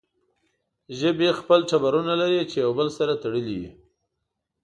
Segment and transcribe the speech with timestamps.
[0.99, 3.71] ژبې هم خپل ټبرونه لري چې يو بل سره تړلې وي